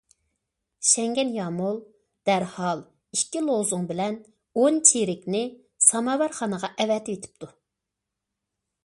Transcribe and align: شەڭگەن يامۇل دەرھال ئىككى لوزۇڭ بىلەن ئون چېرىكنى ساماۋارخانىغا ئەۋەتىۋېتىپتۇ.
شەڭگەن 0.91 1.33
يامۇل 1.33 1.75
دەرھال 2.29 2.81
ئىككى 3.17 3.43
لوزۇڭ 3.49 3.85
بىلەن 3.91 4.17
ئون 4.63 4.81
چېرىكنى 4.93 5.43
ساماۋارخانىغا 5.89 6.73
ئەۋەتىۋېتىپتۇ. 6.81 7.53